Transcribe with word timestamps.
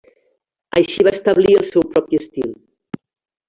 Així 0.81 1.05
va 1.09 1.13
establir 1.19 1.59
el 1.61 1.69
seu 1.73 1.87
propi 1.93 2.23
estil. 2.23 2.53